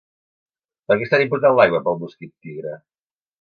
[0.91, 2.73] Per què és tan important l’aigua per al mosquit tigre?